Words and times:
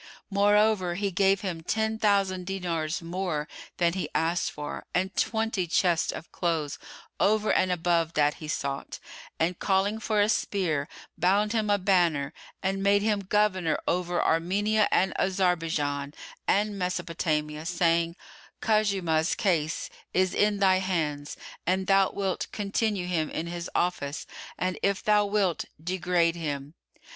Moreover 0.31 0.95
he 0.95 1.11
gave 1.11 1.41
him 1.41 1.61
ten 1.61 1.99
thousand 1.99 2.47
dinars 2.47 3.03
more 3.03 3.47
than 3.77 3.93
he 3.93 4.09
asked 4.15 4.49
for 4.49 4.87
and 4.95 5.15
twenty 5.15 5.67
chests 5.67 6.11
of 6.11 6.31
clothes 6.31 6.79
over 7.19 7.53
and 7.53 7.71
above 7.71 8.13
that 8.13 8.33
he 8.41 8.47
sought, 8.47 8.97
and 9.39 9.59
calling 9.59 9.99
for 9.99 10.19
a 10.19 10.27
spear, 10.27 10.87
bound 11.19 11.53
him 11.53 11.69
a 11.69 11.77
banner 11.77 12.33
and 12.63 12.81
made 12.81 13.03
him 13.03 13.19
Governor 13.19 13.77
over 13.87 14.19
Armenia 14.19 14.87
and 14.91 15.13
Azarbiján[FN#109] 15.19 16.15
and 16.47 16.79
Mesopotamia, 16.79 17.63
saying, 17.63 18.15
"Khuzaymah's 18.59 19.35
case 19.35 19.91
is 20.15 20.33
in 20.33 20.57
thy 20.57 20.77
hands, 20.79 21.37
an 21.67 21.85
thou 21.85 22.09
wilt, 22.09 22.47
continue 22.51 23.05
him 23.05 23.29
in 23.29 23.45
his 23.45 23.69
office, 23.75 24.25
and 24.57 24.79
if 24.81 25.03
thou 25.03 25.27
wilt, 25.27 25.65
degrade 25.79 26.35
him." 26.35 26.73